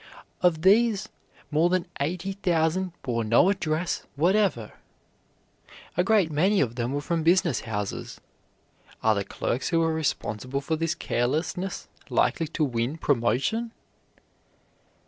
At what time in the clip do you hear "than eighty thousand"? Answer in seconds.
1.69-2.93